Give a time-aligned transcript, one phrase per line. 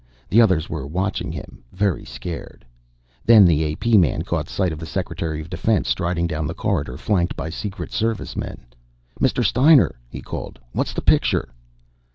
[0.29, 2.65] The others were watching him, very scared.
[3.23, 3.99] Then the A.P.
[3.99, 7.91] man caught sight of the Secretary of Defense striding down the corridor, flanked by Secret
[7.91, 8.61] Servicemen.
[9.19, 9.45] "Mr.
[9.45, 10.59] Steiner!" he called.
[10.71, 11.49] "What's the picture?"